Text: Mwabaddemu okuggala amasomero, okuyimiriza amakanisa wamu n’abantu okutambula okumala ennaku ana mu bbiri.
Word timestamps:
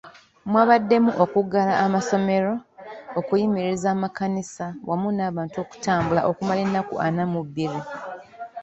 Mwabaddemu 0.49 1.11
okuggala 1.23 1.73
amasomero, 1.85 2.53
okuyimiriza 3.19 3.87
amakanisa 3.95 4.65
wamu 4.89 5.09
n’abantu 5.17 5.55
okutambula 5.63 6.21
okumala 6.29 6.59
ennaku 6.65 6.93
ana 7.07 7.23
mu 7.31 7.41
bbiri. 7.47 7.79